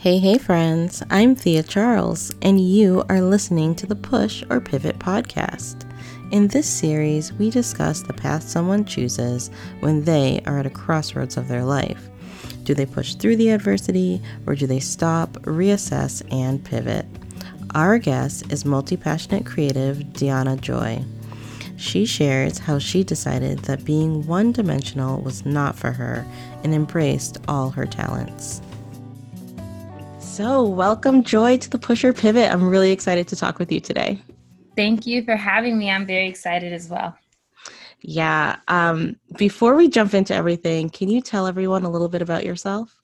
[0.00, 1.02] Hey, hey, friends.
[1.10, 5.90] I'm Thea Charles, and you are listening to the Push or Pivot podcast.
[6.30, 9.50] In this series, we discuss the path someone chooses
[9.80, 12.10] when they are at a crossroads of their life.
[12.62, 17.06] Do they push through the adversity, or do they stop, reassess, and pivot?
[17.74, 21.04] Our guest is multi passionate creative Deanna Joy.
[21.76, 26.24] She shares how she decided that being one dimensional was not for her
[26.62, 28.62] and embraced all her talents.
[30.38, 32.48] So, welcome, Joy, to the Push or Pivot.
[32.48, 34.22] I'm really excited to talk with you today.
[34.76, 35.90] Thank you for having me.
[35.90, 37.18] I'm very excited as well.
[38.02, 38.54] Yeah.
[38.68, 42.94] Um, before we jump into everything, can you tell everyone a little bit about yourself?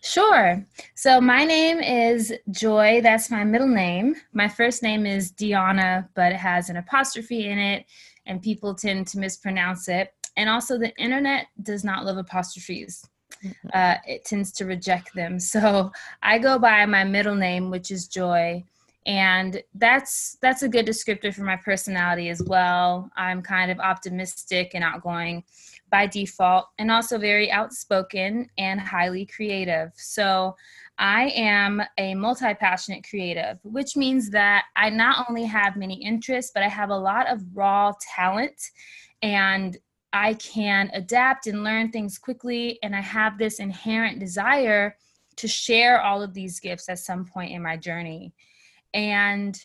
[0.00, 0.64] Sure.
[0.94, 3.02] So, my name is Joy.
[3.02, 4.16] That's my middle name.
[4.32, 7.84] My first name is Deanna, but it has an apostrophe in it,
[8.24, 10.14] and people tend to mispronounce it.
[10.38, 13.06] And also, the internet does not love apostrophes.
[13.72, 15.38] Uh, it tends to reject them.
[15.38, 18.64] So I go by my middle name, which is Joy,
[19.06, 23.10] and that's that's a good descriptor for my personality as well.
[23.16, 25.44] I'm kind of optimistic and outgoing
[25.90, 29.92] by default, and also very outspoken and highly creative.
[29.94, 30.56] So
[30.98, 36.50] I am a multi passionate creative, which means that I not only have many interests,
[36.54, 38.70] but I have a lot of raw talent
[39.22, 39.76] and
[40.14, 42.78] I can adapt and learn things quickly.
[42.84, 44.96] And I have this inherent desire
[45.36, 48.32] to share all of these gifts at some point in my journey.
[48.94, 49.60] And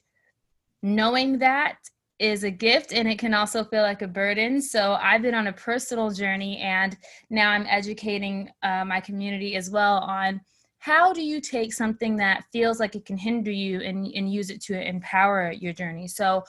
[0.82, 1.78] knowing that
[2.18, 4.60] is a gift and it can also feel like a burden.
[4.60, 6.98] So I've been on a personal journey and
[7.30, 10.42] now I'm educating uh, my community as well on
[10.80, 14.50] how do you take something that feels like it can hinder you and, and use
[14.50, 16.08] it to empower your journey.
[16.08, 16.44] So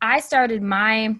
[0.00, 1.14] I started my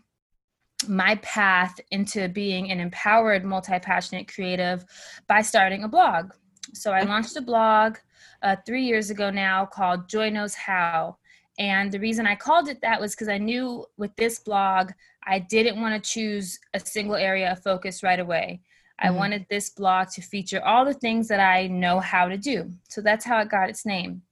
[0.88, 4.84] my path into being an empowered, multi passionate creative
[5.26, 6.32] by starting a blog.
[6.72, 7.96] So I launched a blog
[8.42, 11.18] uh, three years ago now called Joy Knows How.
[11.58, 14.90] And the reason I called it that was because I knew with this blog,
[15.24, 18.60] I didn't want to choose a single area of focus right away.
[18.98, 19.16] I mm-hmm.
[19.16, 22.70] wanted this blog to feature all the things that I know how to do.
[22.88, 24.22] So that's how it got its name.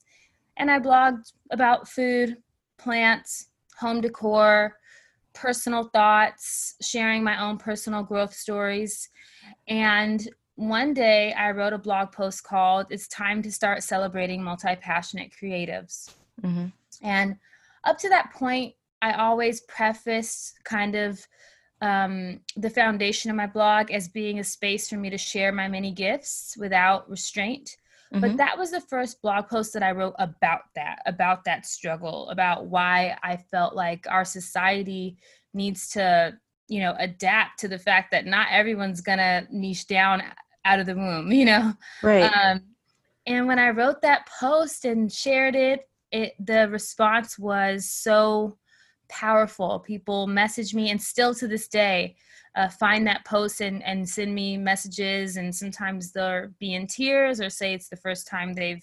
[0.56, 2.36] And I blogged about food,
[2.78, 3.46] plants,
[3.78, 4.76] home decor,
[5.34, 9.08] personal thoughts, sharing my own personal growth stories.
[9.68, 10.26] And
[10.56, 15.32] one day I wrote a blog post called It's Time to Start Celebrating Multi Passionate
[15.32, 16.10] Creatives.
[16.42, 16.66] Mm-hmm.
[17.02, 17.36] And
[17.84, 21.26] up to that point, I always prefaced kind of
[21.80, 25.68] um, the foundation of my blog as being a space for me to share my
[25.68, 27.76] many gifts without restraint.
[28.12, 28.20] Mm-hmm.
[28.20, 32.28] But that was the first blog post that I wrote about that, about that struggle,
[32.28, 35.16] about why I felt like our society
[35.54, 36.36] needs to,
[36.68, 40.22] you know, adapt to the fact that not everyone's gonna niche down
[40.64, 41.72] out of the womb, you know?
[42.02, 42.24] Right.
[42.24, 42.62] Um,
[43.26, 48.58] and when I wrote that post and shared it, it the response was so
[49.08, 49.78] powerful.
[49.78, 52.16] People messaged me, and still to this day,
[52.54, 55.36] uh, find that post and, and send me messages.
[55.36, 58.82] And sometimes they'll be in tears or say it's the first time they've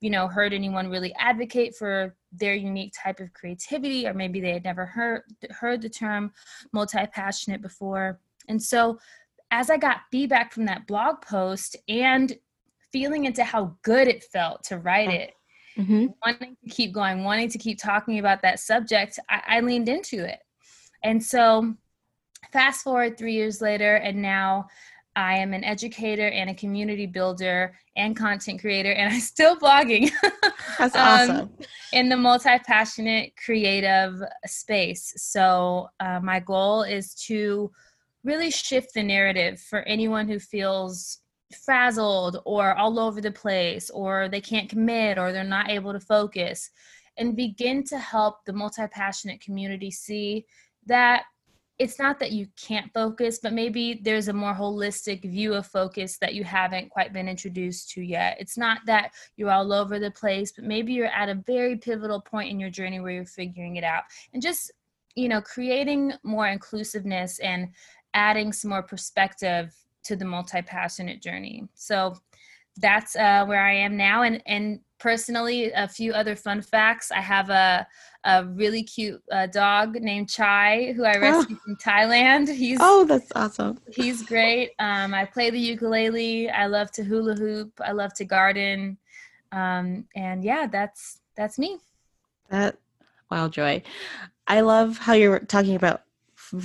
[0.00, 4.52] you know heard anyone really advocate for their unique type of creativity or maybe they
[4.52, 6.32] had never heard heard the term
[6.72, 8.20] multi-passionate before.
[8.48, 8.98] And so
[9.50, 12.36] as i got feedback from that blog post and
[12.90, 15.34] feeling into how good it felt to write it
[15.78, 16.06] mm-hmm.
[16.24, 20.24] wanting to keep going wanting to keep talking about that subject I, I leaned into
[20.24, 20.40] it.
[21.04, 21.74] And so
[22.50, 24.66] fast forward three years later, and now
[25.14, 30.10] I am an educator and a community builder and content creator, and I'm still blogging.
[30.78, 31.50] That's um, awesome.
[31.92, 35.12] in the multi passionate creative space.
[35.16, 37.70] So, uh, my goal is to
[38.24, 41.18] really shift the narrative for anyone who feels
[41.64, 46.00] frazzled or all over the place, or they can't commit, or they're not able to
[46.00, 46.70] focus,
[47.18, 50.46] and begin to help the multi passionate community see
[50.86, 51.24] that
[51.78, 56.18] it's not that you can't focus, but maybe there's a more holistic view of focus
[56.18, 58.36] that you haven't quite been introduced to yet.
[58.38, 62.20] It's not that you're all over the place, but maybe you're at a very pivotal
[62.20, 64.02] point in your journey where you're figuring it out.
[64.32, 64.70] And just,
[65.14, 67.68] you know, creating more inclusiveness and
[68.14, 69.74] adding some more perspective
[70.04, 71.66] to the multi-passionate journey.
[71.74, 72.16] So
[72.76, 74.22] that's uh, where I am now.
[74.22, 77.10] And and personally, a few other fun facts.
[77.10, 77.86] I have a
[78.24, 81.64] a really cute uh, dog named Chai who I rescued oh.
[81.64, 82.54] from Thailand.
[82.54, 83.80] He's oh, that's awesome.
[83.92, 84.70] He's great.
[84.78, 86.48] Um, I play the ukulele.
[86.48, 87.72] I love to hula hoop.
[87.84, 88.96] I love to garden.
[89.50, 91.78] Um, and yeah, that's that's me.
[92.48, 92.76] That
[93.30, 93.82] wow, Joy.
[94.46, 96.02] I love how you're talking about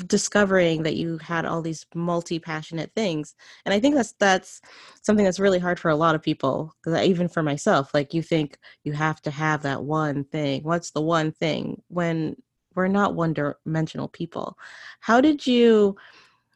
[0.05, 3.35] discovering that you had all these multi-passionate things
[3.65, 4.61] and i think that's that's
[5.01, 8.57] something that's really hard for a lot of people even for myself like you think
[8.83, 10.63] you have to have that one thing.
[10.63, 12.35] What's the one thing when
[12.75, 14.57] we're not one dimensional people?
[14.99, 15.95] How did you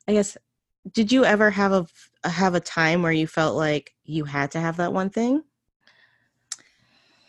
[0.08, 0.38] i guess
[0.92, 4.60] did you ever have a have a time where you felt like you had to
[4.60, 5.44] have that one thing?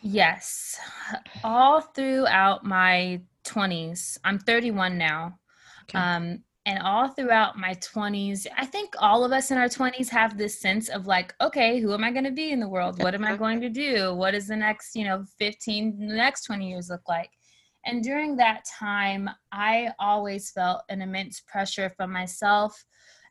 [0.01, 0.79] Yes.
[1.43, 5.37] All throughout my 20s i'm 31 now
[5.83, 5.97] okay.
[5.97, 10.37] um and all throughout my 20s i think all of us in our 20s have
[10.37, 13.13] this sense of like okay who am i going to be in the world what
[13.13, 16.69] am i going to do what does the next you know 15 the next 20
[16.69, 17.29] years look like
[17.85, 22.85] and during that time i always felt an immense pressure from myself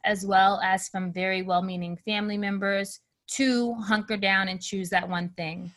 [0.05, 5.09] as well as from very well meaning family members to hunker down and choose that
[5.09, 5.73] one thing.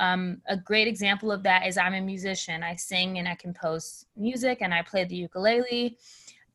[0.00, 2.62] Um, a great example of that is I'm a musician.
[2.62, 5.98] I sing and I compose music and I play the ukulele.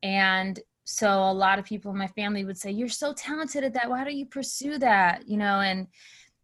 [0.02, 3.72] And so a lot of people in my family would say, You're so talented at
[3.74, 3.88] that.
[3.88, 5.28] Why don't you pursue that?
[5.28, 5.86] You know, and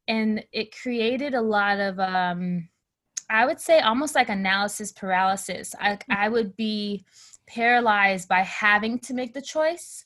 [0.09, 2.69] and it created a lot of um
[3.29, 5.75] I would say almost like analysis paralysis.
[5.81, 7.05] I, I would be
[7.47, 10.05] paralyzed by having to make the choice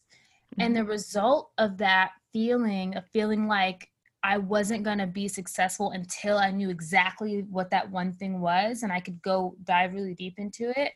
[0.59, 0.91] and the mm-hmm.
[0.91, 3.91] result of that feeling, of feeling like
[4.27, 8.83] I wasn't going to be successful until I knew exactly what that one thing was
[8.83, 10.95] and I could go dive really deep into it,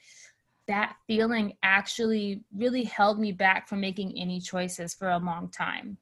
[0.66, 5.96] that feeling actually really held me back from making any choices for a long time.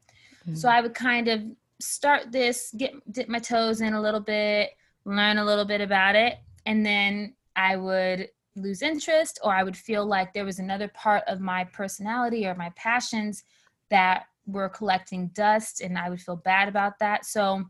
[0.46, 0.54] Mm-hmm.
[0.54, 1.42] So I would kind of
[1.82, 4.70] start this, get dip my toes in a little bit,
[5.04, 9.76] learn a little bit about it, and then I would lose interest or I would
[9.76, 13.44] feel like there was another part of my personality or my passions
[13.90, 17.24] that were collecting dust and I would feel bad about that.
[17.26, 17.64] So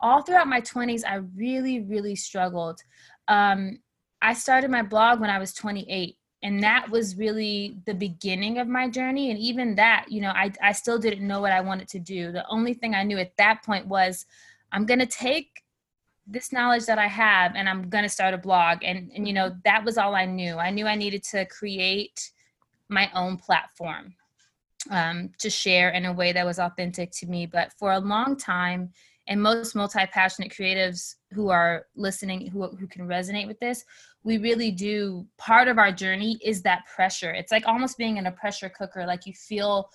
[0.00, 2.80] all throughout my 20s, I really, really struggled.
[3.28, 3.78] Um,
[4.22, 8.68] I started my blog when I was 28 and that was really the beginning of
[8.68, 11.88] my journey and even that you know I, I still didn't know what i wanted
[11.88, 14.26] to do the only thing i knew at that point was
[14.72, 15.64] i'm going to take
[16.26, 18.78] this knowledge that I have and I'm going to start a blog.
[18.82, 20.56] And, and, you know, that was all I knew.
[20.56, 22.30] I knew I needed to create
[22.88, 24.14] my own platform
[24.90, 27.46] um, to share in a way that was authentic to me.
[27.46, 28.90] But for a long time,
[29.26, 33.84] and most multi-passionate creatives who are listening who, who can resonate with this
[34.22, 38.26] we really do part of our journey is that pressure it's like almost being in
[38.26, 39.88] a pressure cooker like you feel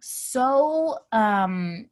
[0.00, 1.88] so um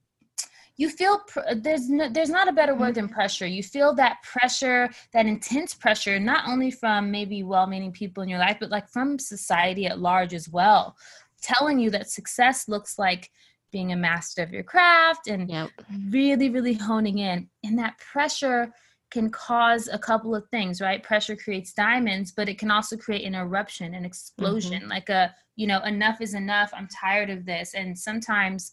[0.77, 3.15] you feel pr- there's no, there's not a better word than mm-hmm.
[3.15, 3.47] pressure.
[3.47, 8.39] You feel that pressure, that intense pressure, not only from maybe well-meaning people in your
[8.39, 10.97] life, but like from society at large as well,
[11.41, 13.31] telling you that success looks like
[13.73, 15.71] being a master of your craft and yep.
[16.09, 17.49] really, really honing in.
[17.65, 18.73] And that pressure
[19.11, 21.03] can cause a couple of things, right?
[21.03, 24.91] Pressure creates diamonds, but it can also create an eruption, an explosion, mm-hmm.
[24.91, 26.71] like a, you know, enough is enough.
[26.73, 27.75] I'm tired of this.
[27.75, 28.71] And sometimes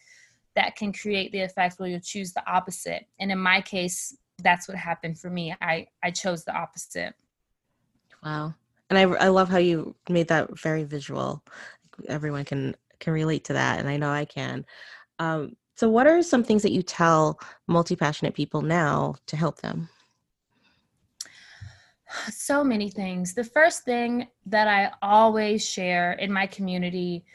[0.56, 3.06] that can create the effect where you'll choose the opposite.
[3.20, 5.56] And in my case, that's what happened for me.
[5.62, 7.14] I, I chose the opposite.
[8.24, 8.54] Wow.
[8.90, 11.44] And I, I love how you made that very visual.
[12.08, 14.66] Everyone can can relate to that, and I know I can.
[15.20, 19.62] Um, so, what are some things that you tell multi passionate people now to help
[19.62, 19.90] them?
[22.30, 23.34] So many things.
[23.34, 27.26] The first thing that I always share in my community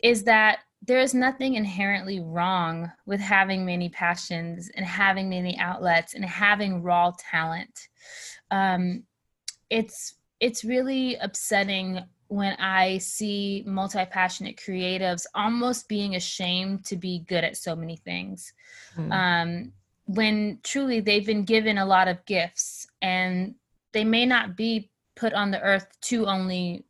[0.00, 6.14] is that there is nothing inherently wrong with having many passions and having many outlets
[6.14, 7.88] and having raw talent.
[8.50, 9.04] Um,
[9.70, 17.24] it's it's really upsetting when I see multi passionate creatives almost being ashamed to be
[17.28, 18.52] good at so many things.
[18.96, 19.12] Mm.
[19.12, 19.72] Um,
[20.06, 23.54] when truly they've been given a lot of gifts and
[23.92, 26.84] they may not be put on the earth to only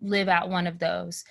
[0.00, 1.24] live out one of those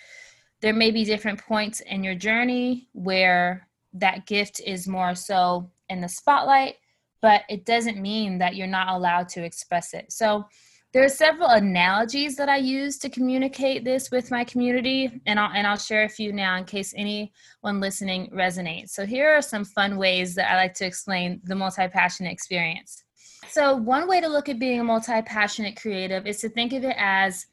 [0.65, 6.01] there may be different points in your journey where that gift is more so in
[6.01, 6.77] the spotlight,
[7.21, 10.11] but it doesn't mean that you're not allowed to express it.
[10.11, 10.47] So
[10.95, 15.51] there are several analogies that I use to communicate this with my community, and I'll,
[15.53, 18.91] and I'll share a few now in case anyone listening resonates.
[18.91, 23.03] So here are some fun ways that I like to explain the multi-passionate experience.
[23.49, 26.95] So one way to look at being a multi-passionate creative is to think of it
[26.97, 27.45] as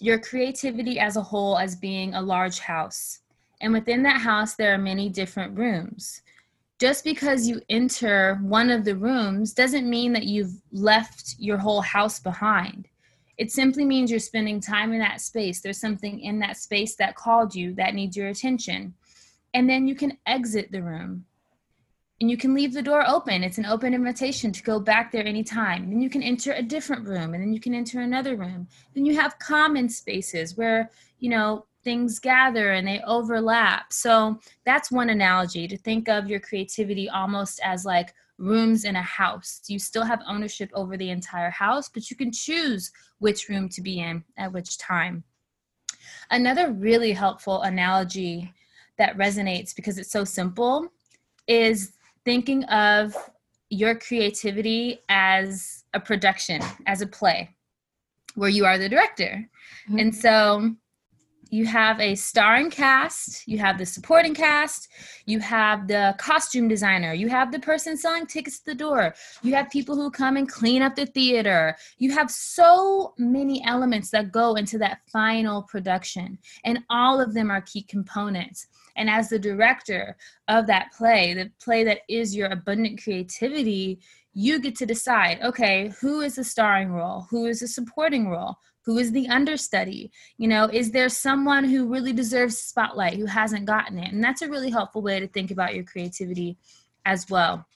[0.00, 3.20] your creativity as a whole as being a large house.
[3.60, 6.21] And within that house, there are many different rooms.
[6.82, 11.80] Just because you enter one of the rooms doesn't mean that you've left your whole
[11.80, 12.88] house behind.
[13.38, 15.60] It simply means you're spending time in that space.
[15.60, 18.94] There's something in that space that called you that needs your attention.
[19.54, 21.24] And then you can exit the room
[22.20, 23.44] and you can leave the door open.
[23.44, 25.88] It's an open invitation to go back there anytime.
[25.88, 28.66] Then you can enter a different room and then you can enter another room.
[28.92, 33.92] Then you have common spaces where, you know, things gather and they overlap.
[33.92, 39.02] So that's one analogy to think of your creativity almost as like rooms in a
[39.02, 39.62] house.
[39.68, 43.80] You still have ownership over the entire house, but you can choose which room to
[43.80, 45.24] be in at which time.
[46.30, 48.52] Another really helpful analogy
[48.98, 50.88] that resonates because it's so simple
[51.46, 51.92] is
[52.24, 53.14] thinking of
[53.70, 57.48] your creativity as a production, as a play,
[58.34, 59.48] where you are the director.
[59.88, 59.98] Mm-hmm.
[59.98, 60.74] And so
[61.52, 64.88] you have a starring cast, you have the supporting cast,
[65.26, 69.54] you have the costume designer, you have the person selling tickets to the door, you
[69.54, 71.76] have people who come and clean up the theater.
[71.98, 77.50] You have so many elements that go into that final production, and all of them
[77.50, 78.68] are key components.
[78.96, 80.16] And as the director
[80.48, 84.00] of that play, the play that is your abundant creativity,
[84.34, 87.26] you get to decide okay, who is the starring role?
[87.30, 88.56] Who is the supporting role?
[88.84, 93.64] who is the understudy you know is there someone who really deserves spotlight who hasn't
[93.64, 96.56] gotten it and that's a really helpful way to think about your creativity
[97.06, 97.66] as well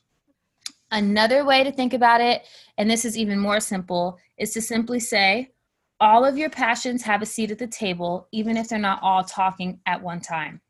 [0.91, 2.43] another way to think about it
[2.79, 5.51] and this is even more simple is to simply say
[5.99, 9.25] all of your passions have a seat at the table even if they're not all
[9.25, 10.61] talking at one time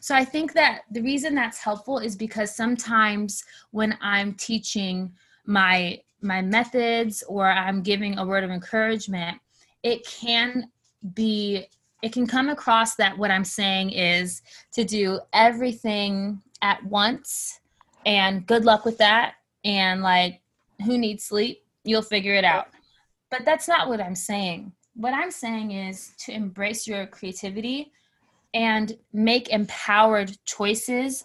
[0.00, 5.12] so i think that the reason that's helpful is because sometimes when i'm teaching
[5.46, 9.38] my my methods or I'm giving a word of encouragement,
[9.82, 10.70] it can
[11.14, 11.66] be
[12.02, 14.42] it can come across that what I'm saying is
[14.74, 17.60] to do everything at once
[18.04, 19.34] and good luck with that.
[19.64, 20.40] And like
[20.84, 21.64] who needs sleep?
[21.84, 22.68] You'll figure it out.
[23.30, 24.72] But that's not what i'm saying.
[24.94, 27.92] What i'm saying is to embrace your creativity
[28.54, 31.24] and make empowered choices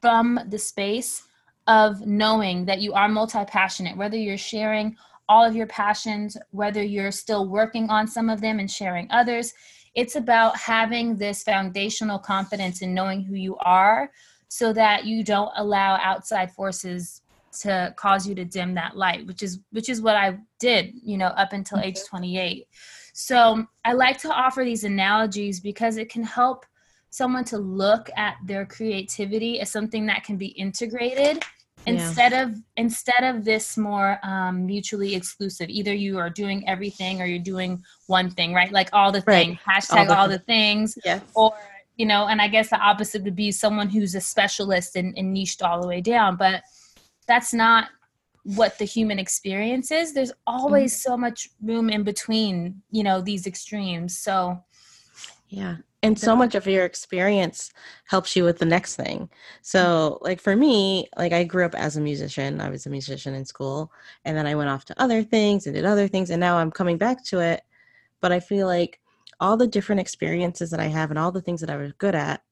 [0.00, 1.22] from the space
[1.66, 4.96] of knowing that you are multi passionate, whether you're sharing
[5.28, 9.54] all of your passions, whether you're still working on some of them and sharing others.
[9.94, 14.10] It's about having this foundational confidence in knowing who you are
[14.48, 17.22] so that you don't allow outside forces
[17.60, 21.18] to cause you to dim that light which is which is what i did you
[21.18, 21.88] know up until mm-hmm.
[21.88, 22.66] age 28
[23.12, 26.64] so i like to offer these analogies because it can help
[27.10, 31.44] someone to look at their creativity as something that can be integrated
[31.86, 32.42] instead yeah.
[32.42, 37.38] of instead of this more um, mutually exclusive either you are doing everything or you're
[37.38, 39.82] doing one thing right like all the things right.
[39.82, 41.20] hashtag all the, all the things yes.
[41.34, 41.52] or
[41.96, 45.32] you know and i guess the opposite would be someone who's a specialist and, and
[45.32, 46.62] niched all the way down but
[47.26, 47.88] that's not
[48.44, 51.10] what the human experience is there's always mm-hmm.
[51.10, 54.18] so much room in between you know these extremes.
[54.18, 54.62] So
[55.48, 57.70] yeah and so much of your experience
[58.06, 59.28] helps you with the next thing.
[59.60, 62.60] So like for me like i grew up as a musician.
[62.60, 63.92] I was a musician in school
[64.24, 66.72] and then i went off to other things and did other things and now i'm
[66.72, 67.62] coming back to it.
[68.20, 69.00] But i feel like
[69.38, 72.14] all the different experiences that i have and all the things that i was good
[72.14, 72.42] at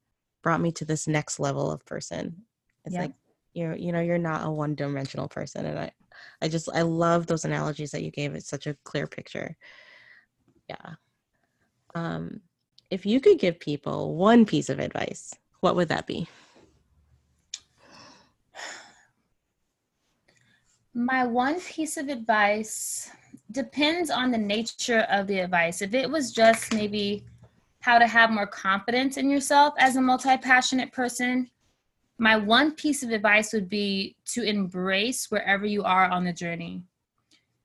[0.43, 2.45] brought me to this next level of person.
[2.85, 3.03] It's yeah.
[3.03, 3.13] like
[3.55, 5.91] you're you know you're not a one dimensional person and i
[6.43, 9.57] i just i love those analogies that you gave it's such a clear picture
[10.69, 10.95] yeah
[11.95, 12.41] um
[12.91, 16.29] if you could give people one piece of advice, what would that be?
[20.93, 23.09] My one piece of advice
[23.53, 25.83] depends on the nature of the advice.
[25.83, 27.25] If it was just maybe
[27.81, 31.49] how to have more confidence in yourself as a multi passionate person,
[32.21, 36.83] my one piece of advice would be to embrace wherever you are on the journey.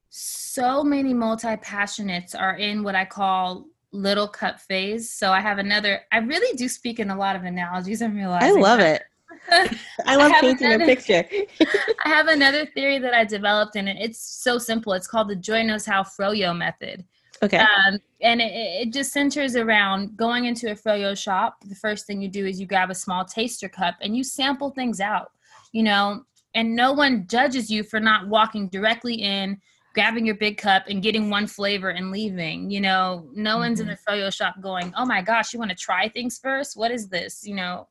[0.09, 5.11] So many multi passionates are in what I call little cup phase.
[5.11, 8.01] So I have another, I really do speak in a lot of analogies.
[8.01, 8.57] I'm realizing.
[8.57, 9.03] I love it.
[10.05, 11.25] I love I painting another, a picture.
[12.05, 14.93] I have another theory that I developed, and it's so simple.
[14.93, 17.03] It's called the Joy Knows How Froyo method.
[17.45, 17.57] Okay.
[17.57, 18.51] Um, and it,
[18.87, 21.57] it, just centers around going into a froyo shop.
[21.63, 24.71] The first thing you do is you grab a small taster cup and you sample
[24.71, 25.31] things out,
[25.71, 26.23] you know,
[26.55, 29.61] and no one judges you for not walking directly in,
[29.93, 32.71] grabbing your big cup and getting one flavor and leaving.
[32.71, 33.59] You know, no mm-hmm.
[33.59, 36.75] one's in the froyo shop going, "Oh my gosh, you want to try things first?
[36.75, 37.87] What is this?" You know,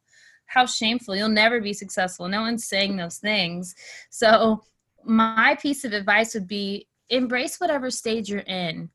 [0.47, 1.15] how shameful.
[1.15, 2.29] You'll never be successful.
[2.29, 3.75] No one's saying those things.
[4.11, 4.65] So,
[5.05, 8.91] my piece of advice would be embrace whatever stage you're in.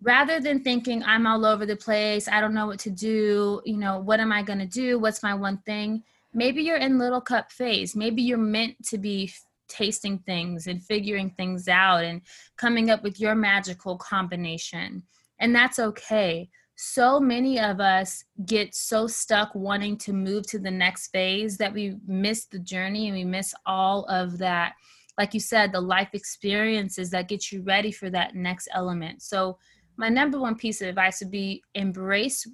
[0.00, 3.76] Rather than thinking I'm all over the place, I don't know what to do, you
[3.76, 4.98] know, what am I going to do?
[4.98, 6.04] What's my one thing?
[6.32, 7.96] Maybe you're in little cup phase.
[7.96, 9.32] Maybe you're meant to be
[9.68, 12.22] tasting things and figuring things out and
[12.56, 15.02] coming up with your magical combination.
[15.40, 16.48] And that's okay.
[16.76, 21.72] So many of us get so stuck wanting to move to the next phase that
[21.72, 24.74] we miss the journey and we miss all of that.
[25.18, 29.22] Like you said, the life experiences that get you ready for that next element.
[29.22, 29.58] So
[29.98, 32.46] my number one piece of advice would be embrace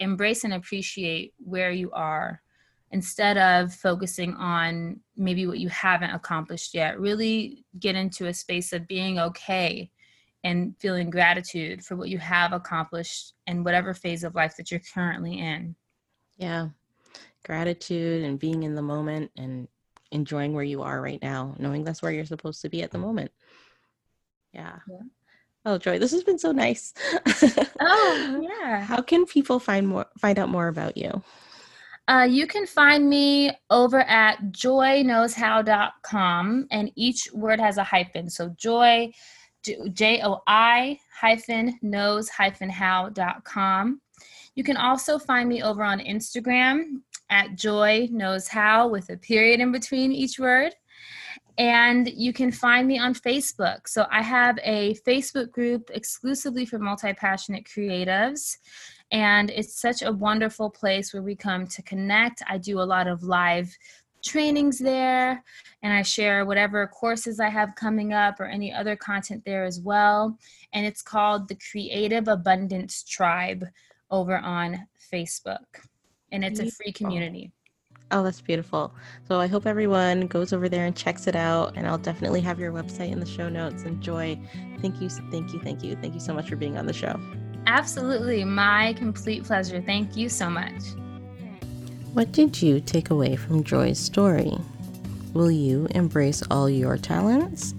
[0.00, 2.42] embrace and appreciate where you are
[2.90, 6.98] instead of focusing on maybe what you haven't accomplished yet.
[6.98, 9.90] Really get into a space of being okay
[10.42, 14.80] and feeling gratitude for what you have accomplished in whatever phase of life that you're
[14.92, 15.76] currently in.
[16.36, 16.68] Yeah.
[17.44, 19.68] Gratitude and being in the moment and
[20.10, 22.98] enjoying where you are right now knowing that's where you're supposed to be at the
[22.98, 23.30] moment.
[24.52, 25.02] Yeah, yeah.
[25.68, 26.94] Oh, Joy, this has been so nice.
[27.78, 28.80] oh, yeah.
[28.80, 31.22] How can people find more find out more about you?
[32.08, 38.30] Uh, you can find me over at joyknowshow.com, and each word has a hyphen.
[38.30, 39.12] So joy,
[39.92, 44.00] J O I hyphen knows hyphen how.com.
[44.54, 49.60] You can also find me over on Instagram at joy knows how with a period
[49.60, 50.72] in between each word.
[51.58, 53.88] And you can find me on Facebook.
[53.88, 58.58] So I have a Facebook group exclusively for multi passionate creatives.
[59.10, 62.42] And it's such a wonderful place where we come to connect.
[62.46, 63.76] I do a lot of live
[64.24, 65.42] trainings there
[65.82, 69.80] and I share whatever courses I have coming up or any other content there as
[69.80, 70.38] well.
[70.72, 73.64] And it's called the Creative Abundance Tribe
[74.10, 75.64] over on Facebook.
[76.30, 77.52] And it's a free community.
[78.10, 78.94] Oh, that's beautiful.
[79.26, 81.76] So I hope everyone goes over there and checks it out.
[81.76, 83.82] And I'll definitely have your website in the show notes.
[83.82, 84.38] And Joy,
[84.80, 85.96] thank you, thank you, thank you.
[85.96, 87.20] Thank you so much for being on the show.
[87.66, 88.44] Absolutely.
[88.44, 89.82] My complete pleasure.
[89.82, 90.82] Thank you so much.
[92.14, 94.56] What did you take away from Joy's story?
[95.34, 97.74] Will you embrace all your talents?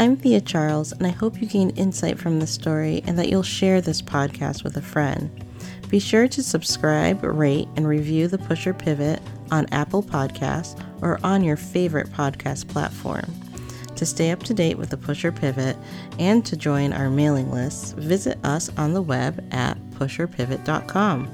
[0.00, 3.42] I'm Thea Charles, and I hope you gain insight from this story and that you'll
[3.42, 5.43] share this podcast with a friend.
[5.94, 9.22] Be sure to subscribe, rate, and review the Push or Pivot
[9.52, 13.32] on Apple Podcasts or on your favorite podcast platform.
[13.94, 15.76] To stay up to date with the Push or Pivot
[16.18, 21.32] and to join our mailing list, visit us on the web at pusherpivot.com.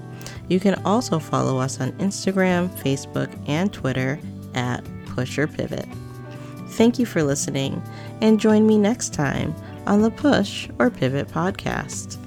[0.49, 4.21] You can also follow us on Instagram, Facebook, and Twitter
[4.55, 5.89] at Push or Pivot.
[6.73, 7.83] Thank you for listening,
[8.21, 9.55] and join me next time
[9.87, 12.20] on the Push or Pivot podcast.